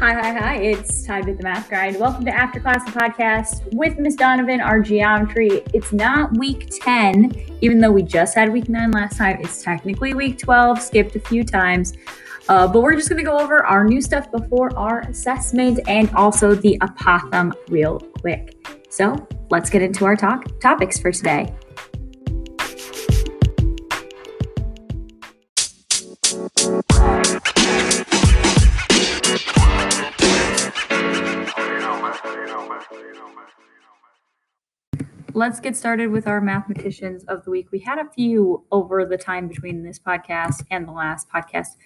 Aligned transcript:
Hi, 0.00 0.12
hi, 0.12 0.32
hi. 0.32 0.56
It's 0.58 1.02
time 1.02 1.26
to 1.26 1.34
the 1.34 1.42
math 1.42 1.68
grind. 1.68 1.98
Welcome 1.98 2.24
to 2.26 2.30
After 2.30 2.60
Class 2.60 2.84
the 2.84 2.96
podcast 2.96 3.74
with 3.74 3.98
Miss 3.98 4.14
Donovan, 4.14 4.60
our 4.60 4.78
geometry. 4.78 5.64
It's 5.74 5.92
not 5.92 6.38
week 6.38 6.68
10, 6.70 7.58
even 7.62 7.80
though 7.80 7.90
we 7.90 8.04
just 8.04 8.36
had 8.36 8.52
week 8.52 8.68
9 8.68 8.92
last 8.92 9.18
time. 9.18 9.38
It's 9.40 9.60
technically 9.60 10.14
week 10.14 10.38
12, 10.38 10.80
skipped 10.80 11.16
a 11.16 11.20
few 11.20 11.42
times. 11.42 11.94
Uh, 12.48 12.68
but 12.68 12.80
we're 12.80 12.94
just 12.94 13.08
going 13.08 13.18
to 13.18 13.28
go 13.28 13.40
over 13.40 13.66
our 13.66 13.82
new 13.82 14.00
stuff 14.00 14.30
before 14.30 14.72
our 14.78 15.00
assessment 15.00 15.80
and 15.88 16.08
also 16.14 16.54
the 16.54 16.78
apothem 16.78 17.52
real 17.68 17.98
quick. 18.20 18.54
So 18.90 19.26
let's 19.50 19.68
get 19.68 19.82
into 19.82 20.04
our 20.04 20.14
talk 20.14 20.60
topics 20.60 21.00
for 21.00 21.10
today. 21.10 21.52
Let's 35.38 35.60
get 35.60 35.76
started 35.76 36.10
with 36.10 36.26
our 36.26 36.40
mathematicians 36.40 37.22
of 37.28 37.44
the 37.44 37.50
week. 37.52 37.68
We 37.70 37.78
had 37.78 38.00
a 38.00 38.10
few 38.10 38.64
over 38.72 39.04
the 39.04 39.16
time 39.16 39.46
between 39.46 39.84
this 39.84 39.96
podcast 39.96 40.64
and 40.72 40.86
the 40.86 40.90
last 40.90 41.28
podcast. 41.30 41.76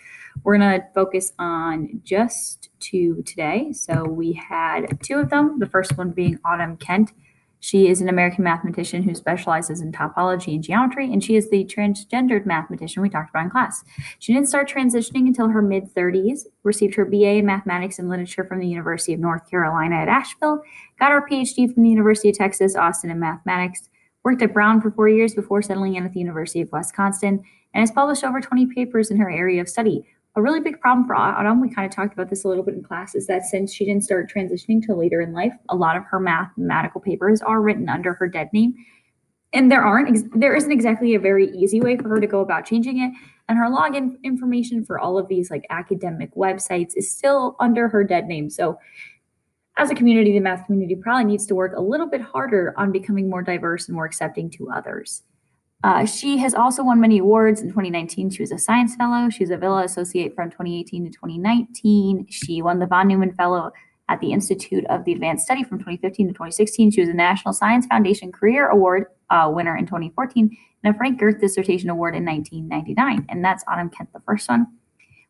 We're 0.42 0.56
going 0.56 0.80
to 0.80 0.86
focus 0.94 1.34
on 1.38 2.00
just 2.02 2.70
two 2.80 3.22
today. 3.24 3.74
So 3.74 4.04
we 4.04 4.32
had 4.32 4.98
two 5.02 5.18
of 5.18 5.28
them, 5.28 5.58
the 5.58 5.66
first 5.66 5.98
one 5.98 6.12
being 6.12 6.38
Autumn 6.46 6.78
Kent. 6.78 7.12
She 7.62 7.88
is 7.88 8.00
an 8.00 8.08
American 8.08 8.42
mathematician 8.42 9.04
who 9.04 9.14
specializes 9.14 9.80
in 9.80 9.92
topology 9.92 10.52
and 10.52 10.64
geometry, 10.64 11.12
and 11.12 11.22
she 11.22 11.36
is 11.36 11.48
the 11.48 11.64
transgendered 11.64 12.44
mathematician 12.44 13.02
we 13.02 13.08
talked 13.08 13.30
about 13.30 13.44
in 13.44 13.50
class. 13.50 13.84
She 14.18 14.34
didn't 14.34 14.48
start 14.48 14.68
transitioning 14.68 15.28
until 15.28 15.46
her 15.46 15.62
mid 15.62 15.94
30s, 15.94 16.40
received 16.64 16.96
her 16.96 17.04
BA 17.04 17.34
in 17.34 17.46
mathematics 17.46 18.00
and 18.00 18.08
literature 18.08 18.42
from 18.42 18.58
the 18.58 18.66
University 18.66 19.12
of 19.12 19.20
North 19.20 19.48
Carolina 19.48 19.94
at 19.94 20.08
Asheville, 20.08 20.60
got 20.98 21.12
her 21.12 21.24
PhD 21.30 21.72
from 21.72 21.84
the 21.84 21.88
University 21.88 22.30
of 22.30 22.36
Texas, 22.36 22.74
Austin 22.74 23.12
in 23.12 23.20
mathematics, 23.20 23.88
worked 24.24 24.42
at 24.42 24.52
Brown 24.52 24.80
for 24.80 24.90
four 24.90 25.08
years 25.08 25.32
before 25.32 25.62
settling 25.62 25.94
in 25.94 26.04
at 26.04 26.12
the 26.12 26.18
University 26.18 26.62
of 26.62 26.72
Wisconsin, 26.72 27.44
and 27.74 27.80
has 27.80 27.92
published 27.92 28.24
over 28.24 28.40
20 28.40 28.74
papers 28.74 29.08
in 29.08 29.18
her 29.18 29.30
area 29.30 29.60
of 29.60 29.68
study, 29.68 30.04
a 30.34 30.42
really 30.42 30.60
big 30.60 30.80
problem 30.80 31.06
for 31.06 31.14
Autumn, 31.14 31.60
we 31.60 31.68
kind 31.68 31.86
of 31.86 31.94
talked 31.94 32.14
about 32.14 32.30
this 32.30 32.44
a 32.44 32.48
little 32.48 32.64
bit 32.64 32.74
in 32.74 32.82
class, 32.82 33.14
is 33.14 33.26
that 33.26 33.44
since 33.44 33.72
she 33.72 33.84
didn't 33.84 34.04
start 34.04 34.32
transitioning 34.32 34.84
till 34.84 34.98
later 34.98 35.20
in 35.20 35.32
life, 35.32 35.52
a 35.68 35.76
lot 35.76 35.96
of 35.96 36.04
her 36.04 36.18
mathematical 36.18 37.00
papers 37.00 37.42
are 37.42 37.60
written 37.60 37.88
under 37.88 38.14
her 38.14 38.28
dead 38.28 38.48
name. 38.52 38.74
And 39.52 39.70
there 39.70 39.82
aren't, 39.82 40.40
there 40.40 40.54
isn't 40.54 40.72
exactly 40.72 41.14
a 41.14 41.20
very 41.20 41.50
easy 41.50 41.80
way 41.82 41.98
for 41.98 42.08
her 42.08 42.20
to 42.20 42.26
go 42.26 42.40
about 42.40 42.64
changing 42.64 43.02
it. 43.02 43.12
And 43.48 43.58
her 43.58 43.66
login 43.66 44.14
information 44.22 44.82
for 44.82 44.98
all 44.98 45.18
of 45.18 45.28
these 45.28 45.50
like 45.50 45.66
academic 45.68 46.34
websites 46.34 46.92
is 46.96 47.12
still 47.12 47.56
under 47.60 47.88
her 47.88 48.02
dead 48.02 48.26
name. 48.26 48.48
So 48.48 48.78
as 49.76 49.90
a 49.90 49.94
community, 49.94 50.32
the 50.32 50.40
math 50.40 50.64
community 50.64 50.96
probably 50.96 51.24
needs 51.24 51.44
to 51.46 51.54
work 51.54 51.76
a 51.76 51.82
little 51.82 52.08
bit 52.08 52.22
harder 52.22 52.72
on 52.78 52.92
becoming 52.92 53.28
more 53.28 53.42
diverse 53.42 53.88
and 53.88 53.94
more 53.94 54.06
accepting 54.06 54.48
to 54.52 54.70
others. 54.70 55.22
Uh, 55.84 56.04
she 56.04 56.38
has 56.38 56.54
also 56.54 56.84
won 56.84 57.00
many 57.00 57.18
awards. 57.18 57.60
In 57.60 57.68
2019, 57.68 58.30
she 58.30 58.42
was 58.42 58.52
a 58.52 58.58
science 58.58 58.94
fellow. 58.94 59.28
She 59.30 59.42
was 59.42 59.50
a 59.50 59.56
Vilas 59.56 59.90
Associate 59.90 60.34
from 60.34 60.50
2018 60.50 61.06
to 61.06 61.10
2019. 61.10 62.26
She 62.30 62.62
won 62.62 62.78
the 62.78 62.86
von 62.86 63.08
Neumann 63.08 63.34
Fellow 63.34 63.72
at 64.08 64.20
the 64.20 64.32
Institute 64.32 64.84
of 64.86 65.04
the 65.04 65.12
Advanced 65.12 65.44
Study 65.44 65.64
from 65.64 65.78
2015 65.78 66.28
to 66.28 66.32
2016. 66.32 66.90
She 66.92 67.00
was 67.00 67.08
a 67.08 67.14
National 67.14 67.52
Science 67.52 67.86
Foundation 67.86 68.30
Career 68.30 68.68
Award 68.68 69.06
uh, 69.30 69.50
winner 69.52 69.76
in 69.76 69.86
2014 69.86 70.56
and 70.84 70.94
a 70.94 70.96
Frank 70.96 71.18
Gerth 71.18 71.40
Dissertation 71.40 71.90
Award 71.90 72.14
in 72.14 72.24
1999. 72.24 73.26
And 73.28 73.44
that's 73.44 73.64
Autumn 73.66 73.90
Kent, 73.90 74.12
the 74.12 74.20
first 74.20 74.48
one. 74.48 74.66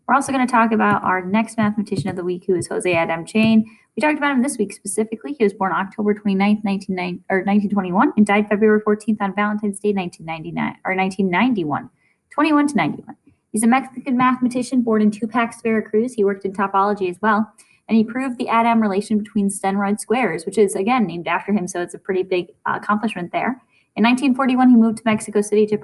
We're 0.08 0.14
also 0.14 0.32
going 0.32 0.46
to 0.46 0.50
talk 0.50 0.72
about 0.72 1.04
our 1.04 1.24
next 1.24 1.56
mathematician 1.56 2.08
of 2.10 2.16
the 2.16 2.24
week, 2.24 2.44
who 2.46 2.56
is 2.56 2.66
Jose 2.66 2.92
Adem 2.92 3.26
Chain. 3.26 3.64
We 3.96 4.00
talked 4.00 4.18
about 4.18 4.32
him 4.32 4.42
this 4.42 4.58
week 4.58 4.72
specifically. 4.72 5.34
He 5.34 5.44
was 5.44 5.52
born 5.52 5.72
October 5.72 6.14
29th, 6.14 6.64
1921, 6.64 8.12
and 8.16 8.26
died 8.26 8.48
February 8.48 8.80
14th 8.80 9.20
on 9.20 9.34
Valentine's 9.34 9.78
Day, 9.78 9.92
1999 9.92 10.78
or 10.84 10.96
1991, 10.96 11.90
21 12.30 12.66
to 12.68 12.74
91. 12.74 13.16
He's 13.52 13.62
a 13.62 13.66
Mexican 13.66 14.16
mathematician 14.16 14.82
born 14.82 15.02
in 15.02 15.10
Tupac, 15.10 15.62
Veracruz. 15.62 16.14
He 16.14 16.24
worked 16.24 16.44
in 16.44 16.52
topology 16.52 17.08
as 17.08 17.20
well, 17.20 17.52
and 17.86 17.96
he 17.96 18.02
proved 18.02 18.38
the 18.38 18.46
Adem 18.46 18.80
relation 18.80 19.18
between 19.18 19.50
Steenrod 19.50 20.00
squares, 20.00 20.46
which 20.46 20.58
is 20.58 20.74
again 20.74 21.06
named 21.06 21.28
after 21.28 21.52
him, 21.52 21.68
so 21.68 21.80
it's 21.80 21.94
a 21.94 21.98
pretty 21.98 22.22
big 22.22 22.48
uh, 22.66 22.78
accomplishment 22.82 23.30
there. 23.30 23.62
In 23.94 24.04
1941, 24.04 24.70
he 24.70 24.76
moved 24.76 24.98
to 24.98 25.02
Mexico 25.04 25.42
City 25.42 25.66
to 25.66 25.76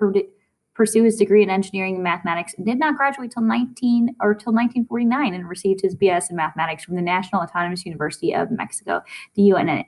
pursue 0.79 1.03
his 1.03 1.17
degree 1.17 1.43
in 1.43 1.51
engineering 1.51 1.97
and 1.97 2.05
mathematics 2.05 2.55
and 2.55 2.65
did 2.65 2.79
not 2.79 2.97
graduate 2.97 3.33
till 3.33 3.43
19 3.43 4.15
or 4.21 4.33
till 4.33 4.53
1949 4.53 5.35
and 5.35 5.49
received 5.49 5.81
his 5.83 5.97
BS 5.97 6.31
in 6.31 6.37
mathematics 6.37 6.85
from 6.85 6.95
the 6.95 7.03
National 7.03 7.43
Autonomous 7.43 7.85
University 7.85 8.33
of 8.33 8.53
Mexico, 8.53 9.03
the 9.35 9.43
UNAM. 9.51 9.85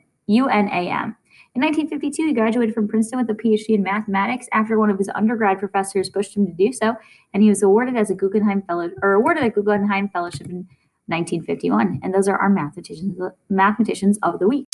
In 1.54 1.62
1952, 1.62 2.26
he 2.26 2.32
graduated 2.32 2.74
from 2.74 2.88
Princeton 2.88 3.20
with 3.20 3.30
a 3.30 3.34
PhD 3.34 3.70
in 3.70 3.84
mathematics 3.84 4.48
after 4.52 4.78
one 4.78 4.90
of 4.90 4.98
his 4.98 5.08
undergrad 5.14 5.60
professors 5.60 6.10
pushed 6.10 6.36
him 6.36 6.44
to 6.46 6.52
do 6.52 6.72
so, 6.72 6.96
and 7.32 7.42
he 7.42 7.48
was 7.48 7.62
awarded 7.62 7.96
as 7.96 8.10
a 8.10 8.14
Guggenheim 8.14 8.62
Fellow 8.62 8.90
or 9.00 9.12
awarded 9.12 9.44
a 9.44 9.50
Guggenheim 9.50 10.08
Fellowship 10.08 10.48
in 10.48 10.66
1951. 11.06 12.00
And 12.02 12.12
those 12.12 12.28
are 12.28 12.36
our 12.36 12.50
mathematicians 12.50 13.16
mathematicians 13.48 14.18
of 14.22 14.40
the 14.40 14.48
week. 14.48 14.66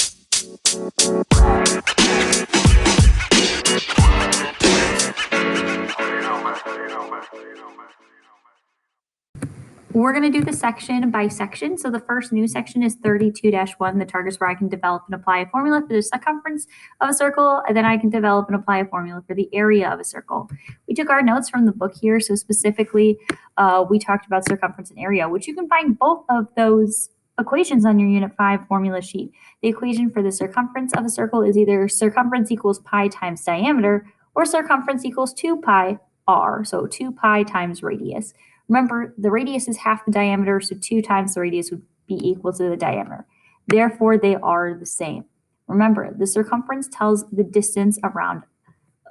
We're 9.97 10.13
going 10.13 10.31
to 10.31 10.39
do 10.39 10.45
the 10.45 10.53
section 10.53 11.11
by 11.11 11.29
section. 11.29 11.79
So 11.79 11.91
the 11.91 12.01
first 12.01 12.31
new 12.31 12.47
section 12.47 12.83
is 12.83 12.97
32-1, 12.99 13.99
the 13.99 14.05
targets 14.05 14.39
where 14.39 14.51
I 14.51 14.55
can 14.55 14.69
develop 14.69 15.05
and 15.07 15.15
apply 15.15 15.39
a 15.39 15.47
formula 15.49 15.81
for 15.81 15.95
the 15.95 16.03
circumference 16.03 16.67
of 17.01 17.09
a 17.09 17.15
circle, 17.15 17.63
and 17.67 17.75
then 17.75 17.87
I 17.87 17.97
can 17.97 18.11
develop 18.11 18.47
and 18.49 18.57
apply 18.57 18.81
a 18.81 18.85
formula 18.85 19.25
for 19.27 19.35
the 19.35 19.49
area 19.55 19.91
of 19.91 19.99
a 19.99 20.05
circle. 20.05 20.51
We 20.87 20.93
took 20.93 21.09
our 21.09 21.23
notes 21.23 21.49
from 21.49 21.65
the 21.65 21.73
book 21.73 21.95
here. 21.99 22.21
So 22.21 22.35
specifically, 22.35 23.17
uh, 23.57 23.87
we 23.89 23.99
talked 23.99 24.27
about 24.27 24.47
circumference 24.47 24.91
and 24.91 24.99
area, 24.99 25.31
which 25.31 25.49
you 25.49 25.55
can 25.55 25.67
find 25.67 25.99
both 25.99 26.27
of 26.29 26.49
those 26.59 27.09
equations 27.41 27.87
on 27.87 27.99
your 27.99 28.11
Unit 28.11 28.33
5 28.37 28.69
formula 28.69 29.01
sheet. 29.01 29.33
The 29.63 29.69
equation 29.69 30.11
for 30.11 30.23
the 30.23 30.31
circumference 30.31 30.93
of 30.93 31.07
a 31.07 31.09
circle 31.09 31.41
is 31.41 31.57
either 31.57 31.89
circumference 31.89 32.51
equals 32.53 32.81
pi 32.81 33.09
times 33.09 33.43
diameter 33.43 34.07
or 34.35 34.45
circumference 34.45 35.07
equals 35.07 35.33
2 35.33 35.63
pi 35.63 35.99
r, 36.29 36.67
so 36.67 36.87
2 36.87 37.13
pi 37.13 37.45
times 37.45 37.83
radius. 37.83 38.35
Remember, 38.69 39.15
the 39.17 39.31
radius 39.31 39.69
is 39.69 39.79
half 39.79 40.05
the 40.05 40.11
diameter, 40.11 40.61
so 40.61 40.77
2 40.81 41.03
times 41.03 41.35
the 41.35 41.41
radius 41.41 41.71
would 41.71 41.83
be 42.07 42.17
equal 42.23 42.53
to 42.53 42.69
the 42.69 42.77
diameter. 42.77 43.27
Therefore, 43.69 44.19
they 44.19 44.37
are 44.37 44.75
the 44.75 44.87
same. 44.87 45.25
Remember, 45.67 46.15
the 46.17 46.27
circumference 46.27 46.89
tells 46.89 47.29
the 47.31 47.45
distance 47.45 47.99
around 48.05 48.43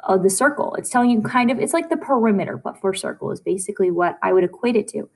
uh, 0.06 0.18
the 0.18 0.30
circle. 0.30 0.76
It's 0.76 0.90
telling 0.90 1.10
you 1.10 1.22
kind 1.22 1.52
of, 1.52 1.60
it's 1.60 1.74
like 1.74 1.90
the 1.90 1.98
perimeter, 1.98 2.58
but 2.58 2.80
for 2.80 2.94
circle 2.94 3.32
is 3.32 3.42
basically 3.42 3.92
what 3.92 4.18
I 4.22 4.34
would 4.34 4.44
equate 4.44 4.76
it 4.76 4.88
to. 4.90 5.10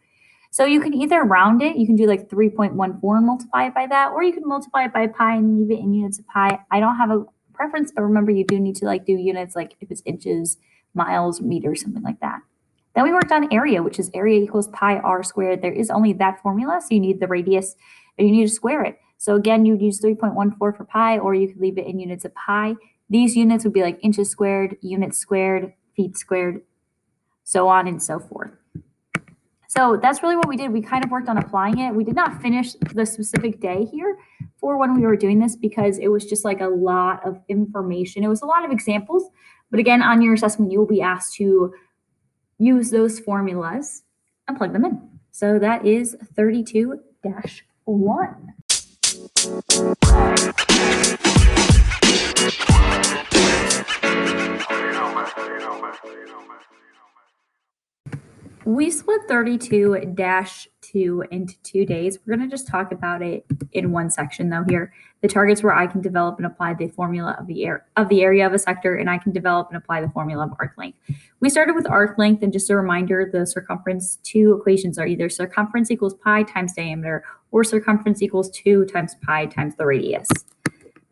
So 0.51 0.65
you 0.65 0.81
can 0.81 0.93
either 0.93 1.23
round 1.23 1.61
it, 1.61 1.77
you 1.77 1.85
can 1.85 1.95
do 1.95 2.07
like 2.07 2.27
3.14 2.27 2.69
and 2.69 3.25
multiply 3.25 3.67
it 3.67 3.75
by 3.75 3.85
that, 3.87 4.11
or 4.11 4.23
you 4.23 4.33
can 4.33 4.47
multiply 4.47 4.85
it 4.85 4.93
by 4.93 5.07
pi 5.07 5.35
and 5.35 5.59
leave 5.59 5.71
it 5.71 5.81
in 5.81 5.93
units 5.93 6.17
of 6.17 6.27
pi. 6.27 6.59
I 6.71 6.79
don't 6.79 6.97
have 6.97 7.11
a 7.11 7.25
preference, 7.53 7.91
but 7.95 8.01
remember 8.01 8.31
you 8.31 8.43
do 8.43 8.59
need 8.59 8.75
to 8.77 8.85
like 8.85 9.05
do 9.05 9.13
units 9.13 9.55
like 9.55 9.75
if 9.79 9.91
it's 9.91 10.01
inches, 10.05 10.57
miles, 10.95 11.39
meters, 11.39 11.81
something 11.81 12.01
like 12.01 12.19
that. 12.21 12.39
Then 12.99 13.05
we 13.05 13.13
worked 13.13 13.31
on 13.31 13.47
area, 13.53 13.81
which 13.81 13.97
is 13.97 14.11
area 14.13 14.41
equals 14.41 14.67
pi 14.67 14.97
r 14.97 15.23
squared. 15.23 15.61
There 15.61 15.71
is 15.71 15.89
only 15.89 16.11
that 16.11 16.41
formula, 16.41 16.81
so 16.81 16.87
you 16.91 16.99
need 16.99 17.21
the 17.21 17.29
radius, 17.29 17.77
and 18.17 18.27
you 18.27 18.35
need 18.35 18.43
to 18.43 18.53
square 18.53 18.83
it. 18.83 18.99
So 19.17 19.35
again, 19.35 19.65
you'd 19.65 19.81
use 19.81 20.01
3.14 20.01 20.57
for 20.57 20.73
pi, 20.83 21.17
or 21.17 21.33
you 21.33 21.47
could 21.47 21.61
leave 21.61 21.77
it 21.77 21.87
in 21.87 21.97
units 21.97 22.25
of 22.25 22.35
pi. 22.35 22.75
These 23.09 23.37
units 23.37 23.63
would 23.63 23.71
be 23.71 23.83
like 23.83 23.99
inches 24.03 24.29
squared, 24.29 24.75
units 24.81 25.17
squared, 25.17 25.71
feet 25.95 26.17
squared, 26.17 26.59
so 27.45 27.69
on 27.69 27.87
and 27.87 28.03
so 28.03 28.19
forth. 28.19 28.51
So 29.69 29.95
that's 29.95 30.21
really 30.21 30.35
what 30.35 30.49
we 30.49 30.57
did. 30.57 30.69
We 30.73 30.81
kind 30.81 31.05
of 31.05 31.09
worked 31.09 31.29
on 31.29 31.37
applying 31.37 31.77
it. 31.77 31.95
We 31.95 32.03
did 32.03 32.15
not 32.15 32.41
finish 32.41 32.73
the 32.73 33.05
specific 33.05 33.61
day 33.61 33.85
here 33.85 34.17
for 34.57 34.77
when 34.77 34.93
we 34.93 35.07
were 35.07 35.15
doing 35.15 35.39
this 35.39 35.55
because 35.55 35.99
it 35.99 36.09
was 36.09 36.25
just 36.25 36.43
like 36.43 36.59
a 36.59 36.67
lot 36.67 37.25
of 37.25 37.39
information. 37.47 38.25
It 38.25 38.27
was 38.27 38.41
a 38.41 38.45
lot 38.45 38.65
of 38.65 38.71
examples. 38.71 39.23
But 39.71 39.79
again, 39.79 40.01
on 40.01 40.21
your 40.21 40.33
assessment, 40.33 40.69
you 40.69 40.79
will 40.79 40.85
be 40.85 41.01
asked 41.01 41.35
to 41.35 41.73
use 42.59 42.91
those 42.91 43.19
formulas 43.19 44.03
and 44.47 44.57
plug 44.57 44.73
them 44.73 44.85
in. 44.85 45.09
So 45.31 45.57
that 45.57 45.85
is 45.85 46.15
32 46.35 46.99
1. 47.85 48.53
We 58.69 58.91
split 58.91 59.21
32 59.27 60.13
dash 60.13 60.67
2 60.81 61.25
into 61.31 61.59
two 61.63 61.87
days. 61.87 62.19
We're 62.19 62.37
going 62.37 62.47
to 62.47 62.55
just 62.55 62.67
talk 62.67 62.91
about 62.91 63.23
it 63.23 63.43
in 63.71 63.91
one 63.91 64.11
section 64.11 64.51
though 64.51 64.63
here. 64.69 64.93
The 65.21 65.27
targets 65.27 65.63
where 65.63 65.73
I 65.73 65.87
can 65.87 66.01
develop 66.01 66.37
and 66.37 66.45
apply 66.45 66.75
the 66.75 66.87
formula 66.89 67.35
of 67.39 67.47
the 67.47 67.65
air 67.65 67.87
of 67.97 68.09
the 68.09 68.21
area 68.21 68.45
of 68.45 68.53
a 68.53 68.59
sector 68.59 68.95
and 68.95 69.09
I 69.09 69.17
can 69.17 69.31
develop 69.31 69.69
and 69.69 69.77
apply 69.77 70.01
the 70.01 70.09
formula 70.09 70.45
of 70.45 70.51
arc 70.59 70.77
length. 70.77 70.99
We 71.39 71.49
started 71.49 71.73
with 71.73 71.89
arc 71.89 72.19
length 72.19 72.43
and 72.43 72.53
just 72.53 72.69
a 72.69 72.75
reminder 72.75 73.27
the 73.33 73.47
circumference 73.47 74.19
two 74.21 74.57
equations 74.59 74.99
are 74.99 75.07
either 75.07 75.29
circumference 75.29 75.89
equals 75.89 76.13
pi 76.13 76.43
times 76.43 76.73
diameter 76.73 77.23
or 77.49 77.63
circumference 77.63 78.21
equals 78.21 78.51
2 78.51 78.85
times 78.85 79.15
pi 79.25 79.47
times 79.47 79.77
the 79.77 79.85
radius. 79.87 80.29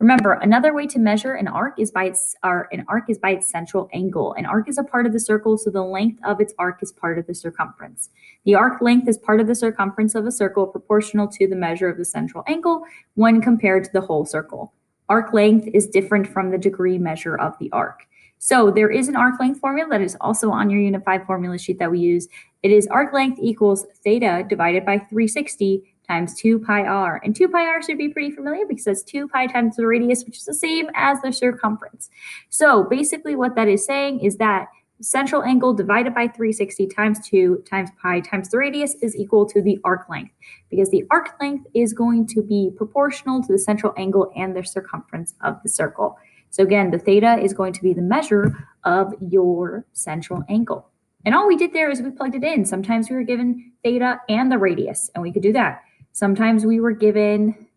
Remember, 0.00 0.34
another 0.34 0.72
way 0.72 0.86
to 0.86 0.98
measure 1.00 1.34
an 1.34 1.48
arc 1.48 1.74
is 1.76 1.90
by 1.90 2.04
its 2.04 2.36
or 2.44 2.68
an 2.70 2.84
arc 2.86 3.10
is 3.10 3.18
by 3.18 3.30
its 3.30 3.48
central 3.48 3.88
angle. 3.92 4.32
An 4.34 4.46
arc 4.46 4.68
is 4.68 4.78
a 4.78 4.84
part 4.84 5.06
of 5.06 5.12
the 5.12 5.18
circle, 5.18 5.58
so 5.58 5.70
the 5.70 5.82
length 5.82 6.20
of 6.24 6.40
its 6.40 6.54
arc 6.56 6.80
is 6.84 6.92
part 6.92 7.18
of 7.18 7.26
the 7.26 7.34
circumference. 7.34 8.10
The 8.44 8.54
arc 8.54 8.80
length 8.80 9.08
is 9.08 9.18
part 9.18 9.40
of 9.40 9.48
the 9.48 9.56
circumference 9.56 10.14
of 10.14 10.24
a 10.24 10.30
circle 10.30 10.68
proportional 10.68 11.26
to 11.28 11.48
the 11.48 11.56
measure 11.56 11.88
of 11.88 11.98
the 11.98 12.04
central 12.04 12.44
angle 12.46 12.84
when 13.14 13.40
compared 13.40 13.84
to 13.84 13.90
the 13.92 14.02
whole 14.02 14.24
circle. 14.24 14.72
Arc 15.08 15.32
length 15.32 15.66
is 15.74 15.88
different 15.88 16.28
from 16.28 16.52
the 16.52 16.58
degree 16.58 16.98
measure 16.98 17.36
of 17.36 17.58
the 17.58 17.70
arc. 17.72 18.06
So 18.38 18.70
there 18.70 18.90
is 18.90 19.08
an 19.08 19.16
arc 19.16 19.40
length 19.40 19.58
formula 19.58 19.90
that 19.90 20.00
is 20.00 20.16
also 20.20 20.50
on 20.52 20.70
your 20.70 21.00
5 21.00 21.26
formula 21.26 21.58
sheet 21.58 21.80
that 21.80 21.90
we 21.90 21.98
use. 21.98 22.28
It 22.62 22.70
is 22.70 22.86
arc 22.86 23.12
length 23.12 23.40
equals 23.42 23.84
theta 24.04 24.46
divided 24.48 24.86
by 24.86 24.98
360 24.98 25.82
times 26.08 26.34
2 26.34 26.60
pi 26.60 26.82
r. 26.82 27.20
And 27.24 27.34
2 27.34 27.48
pi 27.48 27.66
r 27.66 27.82
should 27.82 27.98
be 27.98 28.08
pretty 28.08 28.30
familiar 28.30 28.64
because 28.66 28.84
that's 28.84 29.02
2 29.02 29.28
pi 29.28 29.46
times 29.46 29.76
the 29.76 29.86
radius, 29.86 30.24
which 30.24 30.38
is 30.38 30.44
the 30.44 30.54
same 30.54 30.88
as 30.94 31.20
the 31.22 31.32
circumference. 31.32 32.10
So 32.48 32.84
basically 32.84 33.36
what 33.36 33.54
that 33.56 33.68
is 33.68 33.84
saying 33.84 34.20
is 34.20 34.36
that 34.38 34.68
central 35.00 35.44
angle 35.44 35.72
divided 35.72 36.14
by 36.14 36.26
360 36.26 36.86
times 36.88 37.28
2 37.28 37.62
times 37.68 37.90
pi 38.02 38.20
times 38.20 38.48
the 38.48 38.58
radius 38.58 38.96
is 38.96 39.14
equal 39.14 39.46
to 39.46 39.62
the 39.62 39.78
arc 39.84 40.08
length 40.08 40.32
because 40.70 40.90
the 40.90 41.04
arc 41.10 41.40
length 41.40 41.66
is 41.72 41.92
going 41.92 42.26
to 42.26 42.42
be 42.42 42.70
proportional 42.76 43.40
to 43.40 43.52
the 43.52 43.58
central 43.58 43.94
angle 43.96 44.32
and 44.36 44.56
the 44.56 44.64
circumference 44.64 45.34
of 45.42 45.62
the 45.62 45.68
circle. 45.68 46.18
So 46.50 46.62
again, 46.62 46.90
the 46.90 46.98
theta 46.98 47.38
is 47.38 47.52
going 47.52 47.74
to 47.74 47.82
be 47.82 47.92
the 47.92 48.02
measure 48.02 48.56
of 48.84 49.14
your 49.20 49.84
central 49.92 50.42
angle. 50.48 50.88
And 51.24 51.34
all 51.34 51.46
we 51.46 51.56
did 51.56 51.72
there 51.72 51.90
is 51.90 52.00
we 52.00 52.10
plugged 52.10 52.34
it 52.34 52.44
in. 52.44 52.64
Sometimes 52.64 53.10
we 53.10 53.16
were 53.16 53.22
given 53.22 53.72
theta 53.82 54.20
and 54.28 54.50
the 54.50 54.58
radius, 54.58 55.10
and 55.14 55.22
we 55.22 55.32
could 55.32 55.42
do 55.42 55.52
that. 55.52 55.82
Sometimes 56.18 56.66
we 56.66 56.80
were 56.80 56.90
given 56.90 57.68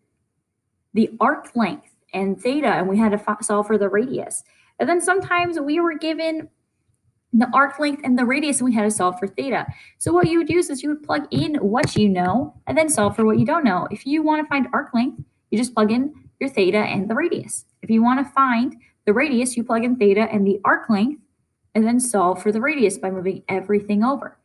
the 0.94 1.12
arc 1.20 1.54
length 1.54 1.94
and 2.12 2.42
theta, 2.42 2.66
and 2.66 2.88
we 2.88 2.98
had 2.98 3.12
to 3.12 3.36
solve 3.40 3.68
for 3.68 3.78
the 3.78 3.88
radius. 3.88 4.42
And 4.80 4.88
then 4.88 5.00
sometimes 5.00 5.60
we 5.60 5.78
were 5.78 5.96
given 5.96 6.48
the 7.32 7.48
arc 7.54 7.78
length 7.78 8.02
and 8.02 8.18
the 8.18 8.24
radius, 8.24 8.58
and 8.58 8.64
we 8.68 8.74
had 8.74 8.82
to 8.82 8.90
solve 8.90 9.16
for 9.20 9.28
theta. 9.28 9.64
So 9.98 10.12
what 10.12 10.26
you 10.26 10.38
would 10.38 10.50
use 10.50 10.70
is 10.70 10.82
you 10.82 10.88
would 10.88 11.04
plug 11.04 11.28
in 11.30 11.54
what 11.54 11.94
you 11.94 12.08
know 12.08 12.52
and 12.66 12.76
then 12.76 12.88
solve 12.88 13.14
for 13.14 13.24
what 13.24 13.38
you 13.38 13.46
don't 13.46 13.62
know. 13.62 13.86
If 13.92 14.06
you 14.06 14.24
want 14.24 14.44
to 14.44 14.48
find 14.48 14.66
arc 14.72 14.92
length, 14.92 15.22
you 15.52 15.56
just 15.56 15.72
plug 15.72 15.92
in 15.92 16.12
your 16.40 16.50
theta 16.50 16.78
and 16.78 17.08
the 17.08 17.14
radius. 17.14 17.64
If 17.80 17.90
you 17.90 18.02
want 18.02 18.26
to 18.26 18.32
find 18.32 18.74
the 19.06 19.12
radius, 19.12 19.56
you 19.56 19.62
plug 19.62 19.84
in 19.84 19.94
theta 19.94 20.22
and 20.32 20.44
the 20.44 20.60
arc 20.64 20.90
length, 20.90 21.22
and 21.76 21.86
then 21.86 22.00
solve 22.00 22.42
for 22.42 22.50
the 22.50 22.60
radius 22.60 22.98
by 22.98 23.12
moving 23.12 23.44
everything 23.48 24.02
over. 24.02 24.36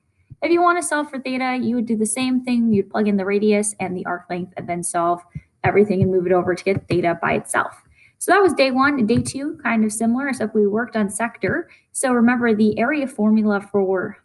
If 0.42 0.52
you 0.52 0.62
want 0.62 0.80
to 0.80 0.88
solve 0.88 1.10
for 1.10 1.20
theta, 1.20 1.60
you 1.62 1.76
would 1.76 1.88
do 1.88 1.96
the 1.96 2.06
same 2.06 2.44
thing. 2.44 2.72
You'd 2.72 2.90
plug 2.90 3.08
in 3.08 3.18
the 3.18 3.26
radius 3.26 3.76
and 3.80 3.98
the 3.98 4.06
arc 4.06 4.26
length 4.30 4.54
and 4.56 4.70
then 4.70 4.84
solve 4.84 5.22
everything 5.64 6.02
and 6.02 6.12
move 6.12 6.28
it 6.28 6.32
over 6.32 6.54
to 6.54 6.64
get 6.64 6.88
theta 6.88 7.18
by 7.22 7.34
itself. 7.34 7.82
So 8.20 8.32
that 8.32 8.42
was 8.42 8.54
day 8.54 8.72
one. 8.72 9.06
Day 9.06 9.22
two, 9.22 9.60
kind 9.64 9.84
of 9.84 9.92
similar, 9.92 10.28
except 10.28 10.56
we 10.56 10.68
worked 10.68 10.96
on 10.96 11.10
sector. 11.10 11.70
So 11.92 12.14
remember 12.14 12.54
the 12.54 12.78
area 12.78 13.08
formula 13.08 13.62
for 13.72 14.18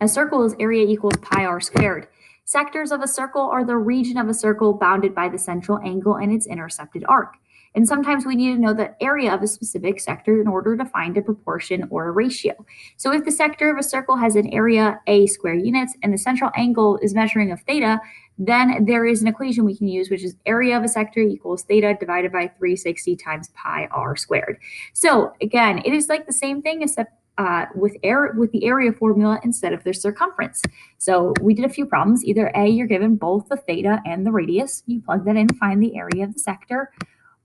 a 0.00 0.08
circle 0.08 0.44
is 0.44 0.54
area 0.60 0.86
equals 0.86 1.16
pi 1.22 1.44
r 1.44 1.60
squared. 1.60 2.08
Sectors 2.44 2.92
of 2.92 3.00
a 3.00 3.08
circle 3.08 3.42
are 3.42 3.64
the 3.64 3.76
region 3.76 4.18
of 4.18 4.28
a 4.28 4.34
circle 4.34 4.74
bounded 4.74 5.14
by 5.14 5.28
the 5.28 5.38
central 5.38 5.78
angle 5.78 6.16
and 6.16 6.32
its 6.32 6.46
intercepted 6.46 7.04
arc. 7.08 7.36
And 7.74 7.88
sometimes 7.88 8.24
we 8.24 8.36
need 8.36 8.54
to 8.54 8.60
know 8.60 8.72
the 8.72 8.94
area 9.02 9.34
of 9.34 9.42
a 9.42 9.48
specific 9.48 10.00
sector 10.00 10.40
in 10.40 10.46
order 10.46 10.76
to 10.76 10.84
find 10.84 11.16
a 11.16 11.22
proportion 11.22 11.86
or 11.90 12.08
a 12.08 12.12
ratio. 12.12 12.54
So 12.96 13.12
if 13.12 13.24
the 13.24 13.32
sector 13.32 13.70
of 13.70 13.78
a 13.78 13.82
circle 13.82 14.16
has 14.16 14.36
an 14.36 14.52
area 14.52 15.00
a 15.06 15.26
square 15.26 15.54
units 15.54 15.96
and 16.02 16.12
the 16.12 16.18
central 16.18 16.50
angle 16.56 16.98
is 17.02 17.14
measuring 17.14 17.50
of 17.50 17.60
theta, 17.62 18.00
then 18.38 18.84
there 18.84 19.06
is 19.06 19.22
an 19.22 19.28
equation 19.28 19.64
we 19.64 19.76
can 19.76 19.88
use, 19.88 20.10
which 20.10 20.24
is 20.24 20.36
area 20.46 20.76
of 20.76 20.84
a 20.84 20.88
sector 20.88 21.20
equals 21.20 21.62
theta 21.62 21.96
divided 21.98 22.32
by 22.32 22.48
360 22.58 23.16
times 23.16 23.50
pi 23.54 23.88
r 23.90 24.16
squared. 24.16 24.58
So 24.92 25.32
again, 25.40 25.82
it 25.84 25.92
is 25.92 26.08
like 26.08 26.26
the 26.26 26.32
same 26.32 26.62
thing 26.62 26.82
except 26.82 27.12
uh, 27.38 27.66
with 27.74 27.96
air 28.02 28.32
with 28.36 28.52
the 28.52 28.64
area 28.64 28.92
formula 28.92 29.40
instead 29.42 29.72
of 29.72 29.82
the 29.82 29.92
circumference. 29.92 30.62
So 30.98 31.34
we 31.40 31.54
did 31.54 31.64
a 31.64 31.68
few 31.68 31.86
problems. 31.86 32.24
Either 32.24 32.52
A, 32.54 32.68
you're 32.68 32.86
given 32.86 33.16
both 33.16 33.48
the 33.48 33.56
theta 33.56 34.00
and 34.06 34.24
the 34.24 34.30
radius. 34.30 34.82
You 34.86 35.00
plug 35.00 35.24
that 35.24 35.36
in, 35.36 35.48
find 35.48 35.82
the 35.82 35.96
area 35.96 36.24
of 36.24 36.32
the 36.32 36.38
sector. 36.38 36.90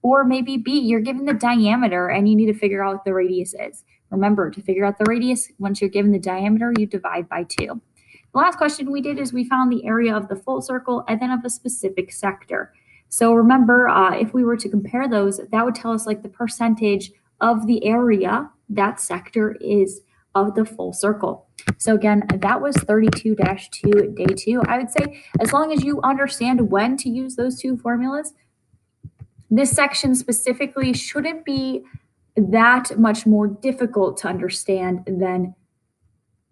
Or 0.01 0.24
maybe 0.24 0.57
B, 0.57 0.80
you're 0.80 1.01
given 1.01 1.25
the 1.25 1.34
diameter 1.34 2.07
and 2.07 2.30
you 2.30 2.36
need 2.36 2.46
to 2.48 2.54
figure 2.54 2.84
out 2.84 2.96
what 2.96 3.06
the 3.06 3.13
radius 3.13 3.54
is. 3.54 3.84
Remember, 4.10 4.50
to 4.50 4.62
figure 4.62 4.86
out 4.86 4.98
the 4.98 5.06
radius, 5.07 5.51
once 5.60 5.81
you're 5.81 5.90
given 5.90 6.12
the 6.12 6.19
diameter, 6.19 6.74
you 6.78 6.86
divide 6.86 7.28
by 7.30 7.44
2. 7.44 7.81
The 8.31 8.38
last 8.38 8.57
question 8.57 8.92
we 8.92 9.01
did 9.01 9.19
is 9.19 9.34
we 9.34 9.44
found 9.44 9.72
the 9.72 9.86
area 9.86 10.16
of 10.16 10.28
the 10.28 10.36
full 10.36 10.62
circle 10.62 11.04
and 11.07 11.22
then 11.22 11.31
of 11.31 11.44
a 11.44 11.50
specific 11.50 12.12
sector. 12.12 12.74
So 13.10 13.34
remember, 13.34 13.90
uh, 13.90 14.16
if 14.16 14.34
we 14.34 14.44
were 14.44 14.57
to 14.57 14.69
compare 14.69 15.07
those, 15.07 15.42
that 15.51 15.66
would 15.66 15.75
tell 15.75 15.92
us 15.92 16.06
like 16.06 16.22
the 16.22 16.30
percentage 16.30 17.12
of 17.42 17.66
the 17.66 17.84
area 17.86 18.50
that 18.69 19.00
sector 19.00 19.57
is 19.60 20.01
of 20.36 20.54
the 20.54 20.66
full 20.66 20.94
circle. 20.94 21.48
So 21.78 21.96
again, 21.96 22.24
that 22.30 22.62
was 22.62 22.75
32-2 22.78 24.16
day 24.16 24.34
two. 24.36 24.62
I 24.68 24.78
would 24.78 24.92
say 24.92 25.24
as 25.40 25.51
long 25.51 25.74
as 25.74 25.84
you 25.84 26.00
understand 26.01 26.69
when 26.69 26.98
to 26.98 27.10
use 27.10 27.36
those 27.36 27.60
two 27.60 27.78
formulas, 27.78 28.34
this 29.50 29.72
section 29.72 30.13
specifically 30.13 30.94
shouldn't 30.94 31.44
be 31.44 31.84
that 32.36 32.98
much 32.98 33.25
more 33.25 33.48
difficult 33.48 34.18
to 34.18 34.28
understand 34.28 35.04
than 35.07 35.56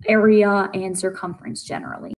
area 0.07 0.69
and 0.73 0.97
circumference 0.97 1.63
generally. 1.63 2.13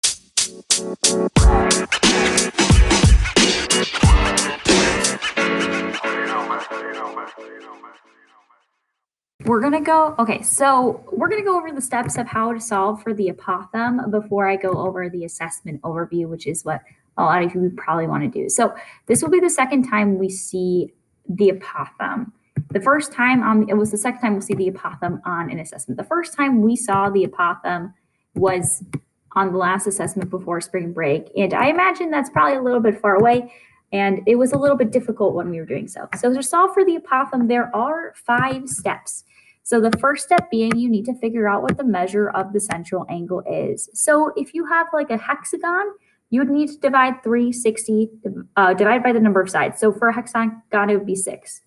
We're 9.45 9.61
going 9.61 9.73
to 9.73 9.81
go, 9.81 10.15
okay, 10.19 10.41
so 10.41 11.03
we're 11.11 11.29
going 11.29 11.41
to 11.41 11.45
go 11.45 11.57
over 11.57 11.71
the 11.71 11.81
steps 11.81 12.17
of 12.17 12.27
how 12.27 12.53
to 12.53 12.59
solve 12.59 13.01
for 13.01 13.13
the 13.13 13.29
apothem 13.29 14.11
before 14.11 14.47
I 14.47 14.55
go 14.55 14.71
over 14.71 15.09
the 15.09 15.25
assessment 15.25 15.81
overview, 15.81 16.27
which 16.27 16.45
is 16.45 16.63
what 16.63 16.81
a 17.19 17.23
lot 17.23 17.43
of 17.43 17.53
you 17.53 17.71
probably 17.77 18.07
want 18.07 18.23
to 18.23 18.29
do. 18.29 18.49
So 18.49 18.73
this 19.07 19.21
will 19.21 19.29
be 19.29 19.39
the 19.39 19.49
second 19.49 19.83
time 19.89 20.17
we 20.17 20.29
see 20.29 20.93
the 21.27 21.51
apothem. 21.51 22.31
The 22.71 22.81
first 22.81 23.11
time 23.11 23.43
on 23.43 23.69
it 23.69 23.75
was 23.75 23.91
the 23.91 23.97
second 23.97 24.21
time 24.21 24.33
we'll 24.33 24.41
see 24.41 24.55
the 24.55 24.71
apothem 24.71 25.21
on 25.25 25.51
an 25.51 25.59
assessment. 25.59 25.97
The 25.97 26.03
first 26.05 26.33
time 26.35 26.61
we 26.61 26.75
saw 26.75 27.09
the 27.09 27.25
apothem 27.25 27.93
was 28.35 28.83
on 29.35 29.51
the 29.51 29.57
last 29.57 29.85
assessment 29.85 30.29
before 30.29 30.61
spring 30.61 30.93
break. 30.93 31.29
And 31.35 31.53
I 31.53 31.67
imagine 31.67 32.09
that's 32.09 32.29
probably 32.29 32.57
a 32.57 32.61
little 32.61 32.79
bit 32.79 32.99
far 32.99 33.15
away. 33.15 33.51
And 33.91 34.21
it 34.27 34.35
was 34.35 34.53
a 34.53 34.57
little 34.57 34.77
bit 34.77 34.91
difficult 34.91 35.33
when 35.33 35.49
we 35.49 35.59
were 35.59 35.65
doing 35.65 35.87
so. 35.87 36.07
So 36.17 36.33
to 36.33 36.43
solve 36.43 36.73
for 36.73 36.85
the 36.85 36.99
apothem, 36.99 37.47
there 37.47 37.75
are 37.75 38.13
five 38.15 38.69
steps. 38.69 39.23
So 39.63 39.79
the 39.79 39.95
first 39.99 40.25
step 40.25 40.49
being 40.49 40.75
you 40.75 40.89
need 40.89 41.05
to 41.05 41.13
figure 41.15 41.47
out 41.47 41.63
what 41.63 41.77
the 41.77 41.83
measure 41.83 42.29
of 42.29 42.53
the 42.53 42.59
central 42.59 43.05
angle 43.09 43.43
is. 43.49 43.89
So 43.93 44.31
if 44.35 44.53
you 44.53 44.65
have 44.65 44.87
like 44.93 45.09
a 45.09 45.17
hexagon, 45.17 45.91
you 46.29 46.41
would 46.41 46.49
need 46.49 46.69
to 46.69 46.77
divide 46.77 47.23
360 47.23 48.09
uh, 48.55 48.73
by 48.73 49.13
the 49.13 49.19
number 49.19 49.41
of 49.41 49.49
sides. 49.49 49.79
So 49.79 49.91
for 49.91 50.09
a 50.09 50.13
hexagon, 50.13 50.61
it 50.89 50.97
would 50.97 51.05
be 51.05 51.15
six. 51.15 51.61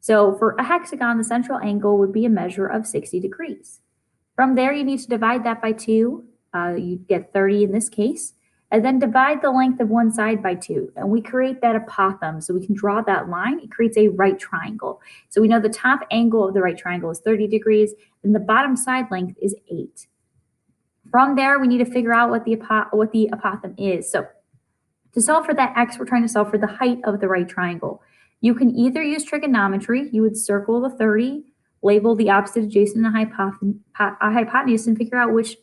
So 0.00 0.36
for 0.38 0.54
a 0.58 0.64
hexagon, 0.64 1.18
the 1.18 1.24
central 1.24 1.58
angle 1.58 1.98
would 1.98 2.12
be 2.12 2.24
a 2.24 2.30
measure 2.30 2.66
of 2.66 2.86
60 2.86 3.20
degrees. 3.20 3.80
From 4.34 4.54
there, 4.54 4.72
you 4.72 4.84
need 4.84 5.00
to 5.00 5.08
divide 5.08 5.44
that 5.44 5.60
by 5.60 5.72
two. 5.72 6.24
Uh, 6.54 6.74
you 6.74 6.96
get 7.08 7.32
30 7.32 7.64
in 7.64 7.72
this 7.72 7.88
case, 7.88 8.32
and 8.70 8.84
then 8.84 8.98
divide 8.98 9.42
the 9.42 9.50
length 9.50 9.80
of 9.80 9.88
one 9.88 10.12
side 10.12 10.42
by 10.42 10.54
two. 10.54 10.92
And 10.96 11.10
we 11.10 11.20
create 11.20 11.60
that 11.60 11.76
apothem. 11.76 12.42
So 12.42 12.54
we 12.54 12.64
can 12.64 12.74
draw 12.74 13.02
that 13.02 13.28
line. 13.28 13.60
It 13.60 13.70
creates 13.70 13.96
a 13.98 14.08
right 14.08 14.38
triangle. 14.38 15.00
So 15.28 15.40
we 15.40 15.48
know 15.48 15.60
the 15.60 15.68
top 15.68 16.00
angle 16.10 16.48
of 16.48 16.54
the 16.54 16.62
right 16.62 16.78
triangle 16.78 17.10
is 17.10 17.20
30 17.20 17.48
degrees, 17.48 17.92
and 18.22 18.34
the 18.34 18.40
bottom 18.40 18.76
side 18.76 19.10
length 19.10 19.36
is 19.42 19.54
eight. 19.70 20.06
From 21.10 21.36
there, 21.36 21.58
we 21.58 21.68
need 21.68 21.78
to 21.78 21.84
figure 21.84 22.12
out 22.12 22.30
what 22.30 22.44
the, 22.44 22.56
what 22.90 23.12
the 23.12 23.28
apothem 23.32 23.74
is. 23.78 24.10
So 24.10 24.26
to 25.12 25.20
solve 25.20 25.46
for 25.46 25.54
that 25.54 25.76
x, 25.76 25.98
we're 25.98 26.04
trying 26.04 26.22
to 26.22 26.28
solve 26.28 26.50
for 26.50 26.58
the 26.58 26.66
height 26.66 26.98
of 27.04 27.20
the 27.20 27.28
right 27.28 27.48
triangle. 27.48 28.02
You 28.40 28.54
can 28.54 28.76
either 28.76 29.02
use 29.02 29.24
trigonometry. 29.24 30.08
You 30.12 30.22
would 30.22 30.36
circle 30.36 30.80
the 30.80 30.90
30, 30.90 31.42
label 31.82 32.14
the 32.14 32.30
opposite 32.30 32.64
adjacent 32.64 33.04
and 33.06 33.16
hypotenuse, 33.16 33.80
hypotenuse 33.94 34.86
and 34.86 34.96
figure 34.96 35.18
out 35.18 35.32
which, 35.32 35.56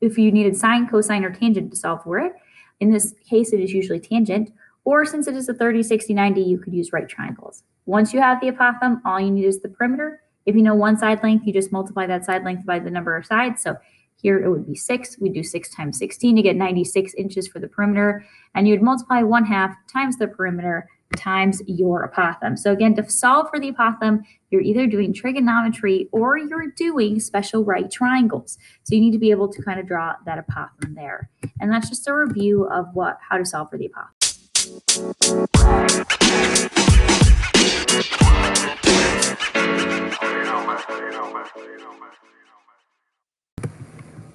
if 0.00 0.16
you 0.16 0.30
needed 0.30 0.56
sine, 0.56 0.88
cosine, 0.88 1.24
or 1.24 1.30
tangent 1.30 1.70
to 1.72 1.76
solve 1.76 2.04
for 2.04 2.18
it. 2.18 2.32
In 2.78 2.92
this 2.92 3.14
case, 3.28 3.52
it 3.52 3.60
is 3.60 3.72
usually 3.72 4.00
tangent. 4.00 4.52
Or 4.84 5.04
since 5.04 5.26
it 5.26 5.36
is 5.36 5.48
a 5.48 5.54
30, 5.54 5.82
60, 5.82 6.14
90, 6.14 6.40
you 6.40 6.58
could 6.58 6.72
use 6.72 6.92
right 6.92 7.08
triangles. 7.08 7.64
Once 7.86 8.14
you 8.14 8.20
have 8.20 8.40
the 8.40 8.50
apothem, 8.50 9.00
all 9.04 9.20
you 9.20 9.30
need 9.30 9.44
is 9.44 9.60
the 9.60 9.68
perimeter. 9.68 10.22
If 10.46 10.54
you 10.54 10.62
know 10.62 10.74
one 10.74 10.96
side 10.96 11.22
length, 11.22 11.46
you 11.46 11.52
just 11.52 11.72
multiply 11.72 12.06
that 12.06 12.24
side 12.24 12.44
length 12.44 12.64
by 12.64 12.78
the 12.78 12.90
number 12.90 13.16
of 13.16 13.26
sides. 13.26 13.62
So 13.62 13.76
Here 14.20 14.38
it 14.42 14.50
would 14.50 14.66
be 14.66 14.74
6. 14.74 15.18
We 15.20 15.30
do 15.30 15.42
6 15.42 15.74
times 15.74 15.98
16 15.98 16.36
to 16.36 16.42
get 16.42 16.56
96 16.56 17.14
inches 17.14 17.48
for 17.48 17.58
the 17.58 17.68
perimeter. 17.68 18.24
And 18.54 18.68
you 18.68 18.74
would 18.74 18.82
multiply 18.82 19.22
1 19.22 19.44
half 19.44 19.74
times 19.92 20.18
the 20.18 20.28
perimeter 20.28 20.88
times 21.16 21.60
your 21.66 22.08
apothem. 22.08 22.58
So 22.58 22.72
again, 22.72 22.94
to 22.94 23.10
solve 23.10 23.48
for 23.50 23.58
the 23.58 23.72
apothem, 23.72 24.22
you're 24.50 24.60
either 24.60 24.86
doing 24.86 25.12
trigonometry 25.12 26.08
or 26.12 26.38
you're 26.38 26.70
doing 26.76 27.18
special 27.20 27.64
right 27.64 27.90
triangles. 27.90 28.58
So 28.84 28.94
you 28.94 29.00
need 29.00 29.12
to 29.12 29.18
be 29.18 29.30
able 29.30 29.48
to 29.48 29.62
kind 29.62 29.80
of 29.80 29.86
draw 29.86 30.14
that 30.26 30.46
apothem 30.46 30.94
there. 30.94 31.30
And 31.60 31.72
that's 31.72 31.88
just 31.88 32.06
a 32.08 32.14
review 32.14 32.64
of 32.64 32.86
what 32.94 33.18
how 33.28 33.38
to 33.38 33.44
solve 33.44 33.70
for 33.70 33.78
the 33.78 33.88
apothem. 33.88 34.20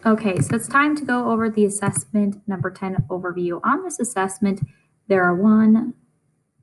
Okay, 0.05 0.39
so 0.39 0.55
it's 0.55 0.67
time 0.67 0.95
to 0.97 1.03
go 1.03 1.31
over 1.31 1.49
the 1.49 1.65
assessment 1.65 2.39
number 2.47 2.69
10 2.69 3.07
overview. 3.09 3.59
On 3.63 3.83
this 3.83 3.99
assessment, 3.99 4.61
there 5.07 5.23
are 5.23 5.33
one, 5.33 5.95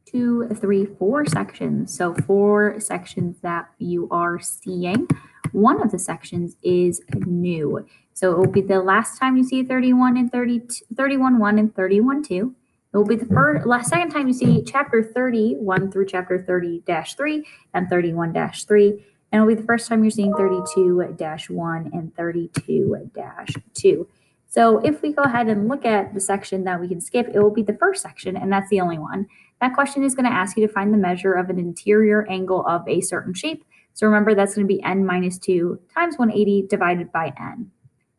two, 0.07 0.47
three, 0.61 0.87
four 0.87 1.27
sections. 1.27 1.93
So 1.93 2.15
four 2.15 2.79
sections 2.79 3.41
that 3.43 3.69
you 3.79 4.07
are 4.13 4.39
seeing. 4.39 5.09
One 5.51 5.83
of 5.83 5.91
the 5.91 5.99
sections 5.99 6.57
is 6.63 7.01
new. 7.27 7.85
So 8.15 8.31
it 8.31 8.39
will 8.39 8.53
be 8.53 8.61
the 8.61 8.81
last 8.81 9.19
time 9.19 9.37
you 9.37 9.43
see 9.43 9.65
31 9.65 10.17
and 10.17 10.31
30, 10.31 10.63
31 10.97 11.41
1 11.41 11.59
and 11.59 11.75
31 11.75 12.23
2. 12.23 12.55
It 12.95 12.97
will 12.97 13.05
be 13.05 13.17
the 13.17 13.27
first, 13.27 13.67
last, 13.67 13.89
second 13.89 14.11
time 14.11 14.29
you 14.29 14.35
see 14.35 14.63
chapter 14.63 15.03
31 15.03 15.91
through 15.91 16.07
chapter 16.07 16.39
30 16.39 16.85
3 16.87 17.47
and 17.75 17.89
31 17.89 18.35
3 18.69 19.05
and 19.33 19.41
it'll 19.41 19.49
be 19.49 19.61
the 19.61 19.67
first 19.67 19.89
time 19.89 20.05
you're 20.05 20.11
seeing 20.11 20.33
32-1 20.35 21.93
and 21.93 22.15
32-2. 22.15 24.07
So 24.47 24.79
if 24.81 25.01
we 25.01 25.15
go 25.15 25.23
ahead 25.23 25.49
and 25.49 25.67
look 25.67 25.87
at 25.87 26.13
the 26.13 26.21
section 26.21 26.65
that 26.65 26.79
we 26.79 26.87
can 26.87 27.01
skip, 27.01 27.29
it 27.33 27.41
will 27.41 27.51
be 27.51 27.63
the 27.63 27.73
first 27.73 28.03
section, 28.03 28.37
and 28.37 28.53
that's 28.53 28.69
the 28.69 28.81
only 28.81 28.99
one. 28.99 29.27
That 29.63 29.73
question 29.73 30.05
is 30.05 30.15
going 30.15 30.27
to 30.27 30.33
ask 30.33 30.59
you 30.59 30.67
to 30.67 30.73
find 30.73 30.93
the 30.93 30.99
measure 30.99 31.33
of 31.33 31.49
an 31.49 31.59
interior 31.59 32.27
angle 32.29 32.67
of 32.67 32.87
a 32.87 33.01
certain 33.01 33.33
shape. 33.33 33.65
So 33.95 34.07
remember, 34.07 34.35
that's 34.35 34.55
going 34.55 34.69
to 34.69 34.75
be 34.75 34.83
n 34.83 35.07
minus 35.07 35.39
2 35.39 35.81
times 35.95 36.19
180 36.19 36.67
divided 36.69 37.11
by 37.13 37.33
n. 37.39 37.71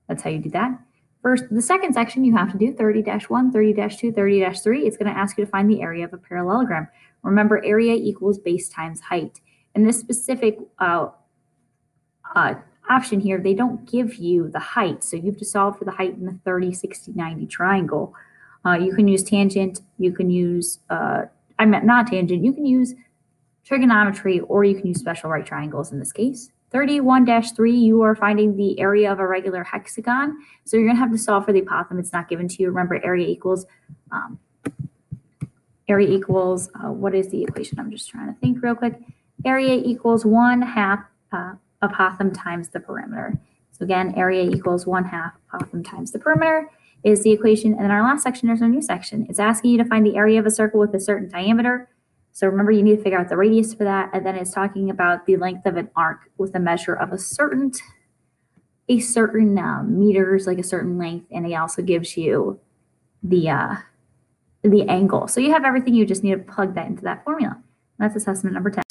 That's 0.08 0.24
how 0.24 0.32
you 0.32 0.39
do 0.39 0.50
that. 0.50 0.79
First, 1.22 1.46
the 1.51 1.62
second 1.62 1.93
section, 1.93 2.25
you 2.25 2.36
have 2.36 2.51
to 2.51 2.58
do 2.58 2.74
30-1, 2.74 3.53
30-2, 3.53 4.13
30-3. 4.13 4.86
It's 4.86 4.98
going 4.98 5.13
to 5.13 5.17
ask 5.17 5.38
you 5.38 5.46
to 5.46 5.50
find 5.50 5.70
the 5.70 5.82
area 5.82 6.03
of 6.03 6.13
a 6.13 6.17
parallelogram. 6.17 6.88
Remember, 7.22 7.63
area 7.63 7.93
equals 7.93 8.39
base 8.39 8.67
times 8.67 9.00
height. 9.00 9.39
In 9.75 9.85
this 9.85 9.99
specific 9.99 10.59
uh, 10.79 11.07
uh, 12.35 12.55
option 12.89 13.19
here, 13.19 13.39
they 13.39 13.53
don't 13.53 13.89
give 13.89 14.15
you 14.15 14.49
the 14.49 14.59
height. 14.59 15.03
So 15.03 15.17
you 15.17 15.31
have 15.31 15.37
to 15.37 15.45
solve 15.45 15.77
for 15.77 15.85
the 15.85 15.91
height 15.91 16.13
in 16.13 16.25
the 16.25 16.39
30, 16.45 16.73
60, 16.73 17.13
90 17.13 17.47
triangle. 17.47 18.13
Uh, 18.65 18.73
you 18.73 18.93
can 18.93 19.07
use 19.07 19.23
tangent, 19.23 19.81
you 19.97 20.11
can 20.11 20.29
use, 20.29 20.79
uh, 20.89 21.23
I 21.59 21.65
meant 21.65 21.85
not 21.85 22.07
tangent, 22.07 22.43
you 22.43 22.53
can 22.53 22.65
use 22.65 22.93
trigonometry 23.65 24.39
or 24.41 24.63
you 24.63 24.75
can 24.75 24.87
use 24.87 24.99
special 24.99 25.29
right 25.29 25.45
triangles 25.45 25.91
in 25.91 25.99
this 25.99 26.11
case. 26.11 26.51
31-3, 26.73 27.79
you 27.79 28.01
are 28.01 28.15
finding 28.15 28.57
the 28.57 28.79
area 28.79 29.11
of 29.11 29.19
a 29.19 29.27
regular 29.27 29.63
hexagon. 29.63 30.37
So 30.65 30.77
you're 30.77 30.87
going 30.87 30.95
to 30.95 31.01
have 31.01 31.11
to 31.11 31.17
solve 31.17 31.45
for 31.45 31.53
the 31.53 31.61
apothem. 31.61 31.99
It's 31.99 32.13
not 32.13 32.27
given 32.27 32.47
to 32.47 32.61
you. 32.61 32.69
Remember, 32.69 32.99
area 33.03 33.27
equals, 33.27 33.65
um, 34.11 34.39
area 35.87 36.09
equals, 36.09 36.69
uh, 36.75 36.91
what 36.91 37.13
is 37.13 37.29
the 37.29 37.43
equation? 37.43 37.79
I'm 37.79 37.91
just 37.91 38.09
trying 38.09 38.33
to 38.33 38.39
think 38.39 38.63
real 38.63 38.75
quick 38.75 38.99
area 39.45 39.81
equals 39.83 40.25
1 40.25 40.62
half 40.62 41.00
uh, 41.31 41.53
apothem 41.81 42.33
times 42.33 42.69
the 42.69 42.79
perimeter. 42.79 43.39
So 43.71 43.83
again, 43.83 44.13
area 44.15 44.50
equals 44.50 44.85
1 44.85 45.05
half 45.05 45.33
apothem 45.53 45.88
times 45.88 46.12
the 46.12 46.19
perimeter 46.19 46.69
is 47.03 47.23
the 47.23 47.31
equation. 47.31 47.73
And 47.73 47.85
in 47.85 47.91
our 47.91 48.01
last 48.01 48.23
section, 48.23 48.47
there's 48.47 48.62
a 48.62 48.67
new 48.67 48.81
section. 48.81 49.25
It's 49.29 49.39
asking 49.39 49.71
you 49.71 49.77
to 49.77 49.85
find 49.85 50.05
the 50.05 50.15
area 50.15 50.39
of 50.39 50.45
a 50.45 50.51
circle 50.51 50.79
with 50.79 50.93
a 50.93 51.00
certain 51.00 51.29
diameter. 51.29 51.89
So 52.31 52.47
remember, 52.47 52.71
you 52.71 52.81
need 52.81 52.97
to 52.97 53.03
figure 53.03 53.19
out 53.19 53.29
the 53.29 53.38
radius 53.38 53.73
for 53.73 53.83
that. 53.83 54.09
And 54.13 54.25
then 54.25 54.35
it's 54.35 54.51
talking 54.51 54.89
about 54.89 55.25
the 55.25 55.38
length 55.38 55.65
of 55.65 55.77
an 55.77 55.89
arc 55.95 56.29
with 56.38 56.55
a 56.55 56.59
measure 56.59 56.93
of 56.93 57.12
a 57.12 57.17
certain 57.17 57.71
a 58.89 59.00
certain 59.00 59.57
um, 59.57 59.97
meters, 59.97 60.45
like 60.45 60.57
a 60.57 60.63
certain 60.63 60.97
length, 60.97 61.27
and 61.31 61.45
it 61.45 61.53
also 61.53 61.81
gives 61.81 62.17
you 62.17 62.59
the 63.21 63.50
uh, 63.50 63.75
the 64.62 64.83
angle. 64.89 65.27
So 65.27 65.39
you 65.39 65.51
have 65.51 65.63
everything. 65.63 65.93
You 65.93 66.05
just 66.05 66.23
need 66.23 66.31
to 66.31 66.38
plug 66.39 66.75
that 66.75 66.88
into 66.88 67.03
that 67.03 67.23
formula. 67.23 67.62
That's 67.97 68.15
assessment 68.15 68.53
number 68.53 68.71
10. 68.71 68.83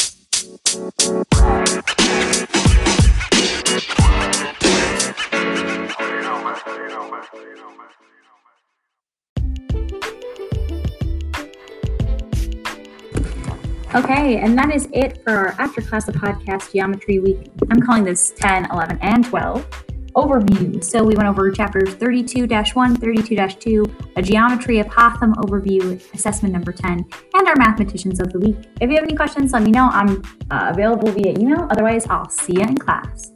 Okay, 13.94 14.38
and 14.38 14.56
that 14.56 14.75
is 14.75 14.88
it 14.94 15.22
for 15.22 15.32
our 15.32 15.49
after 15.58 15.82
class 15.82 16.08
of 16.08 16.14
podcast 16.14 16.72
geometry 16.72 17.18
week. 17.18 17.50
I'm 17.70 17.78
calling 17.78 18.04
this 18.04 18.32
10, 18.38 18.70
11, 18.70 18.99
and 19.02 19.22
12 19.22 19.84
overview. 20.14 20.82
So 20.82 21.04
we 21.04 21.14
went 21.14 21.28
over 21.28 21.50
chapters 21.50 21.94
32 21.94 22.46
1, 22.46 22.96
32 22.96 23.49
2, 23.49 23.84
a 24.16 24.22
geometry 24.22 24.78
apothem 24.78 25.34
overview, 25.34 26.00
assessment 26.14 26.54
number 26.54 26.72
10, 26.72 27.04
and 27.34 27.49
our 27.49 27.56
mathematicians 27.56 28.18
of 28.18 28.32
the 28.32 28.38
week. 28.38 28.56
If 28.80 28.88
you 28.88 28.96
have 28.96 29.04
any 29.04 29.14
questions, 29.14 29.52
let 29.52 29.62
me 29.62 29.70
know. 29.70 29.90
I'm 29.92 30.22
uh, 30.50 30.70
available 30.72 31.11
via 31.11 31.38
email. 31.38 31.68
Otherwise, 31.70 32.06
I'll 32.06 32.30
see 32.30 32.54
you 32.54 32.62
in 32.62 32.78
class. 32.78 33.30